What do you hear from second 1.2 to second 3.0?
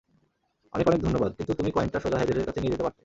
কিন্তু তুমি কয়েনটা সোজা হ্যাজেলের কাছে নিয়ে যেতে পারতে।